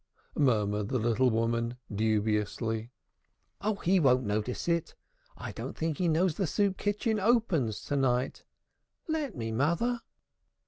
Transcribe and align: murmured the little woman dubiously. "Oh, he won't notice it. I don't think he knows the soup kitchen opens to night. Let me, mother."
murmured 0.39 0.89
the 0.89 0.97
little 0.97 1.29
woman 1.29 1.77
dubiously. 1.93 2.89
"Oh, 3.61 3.75
he 3.75 3.99
won't 3.99 4.25
notice 4.25 4.67
it. 4.67 4.95
I 5.37 5.51
don't 5.51 5.77
think 5.77 5.99
he 5.99 6.07
knows 6.07 6.37
the 6.37 6.47
soup 6.47 6.75
kitchen 6.77 7.19
opens 7.19 7.85
to 7.85 7.95
night. 7.95 8.43
Let 9.07 9.35
me, 9.35 9.51
mother." 9.51 10.01